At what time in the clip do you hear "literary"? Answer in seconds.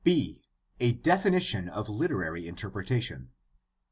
1.87-2.47